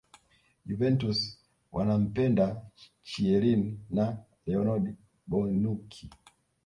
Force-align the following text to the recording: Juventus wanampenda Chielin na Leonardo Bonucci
Juventus 0.65 1.19
wanampenda 1.75 2.45
Chielin 3.09 3.63
na 3.95 4.05
Leonardo 4.45 4.91
Bonucci 5.29 6.05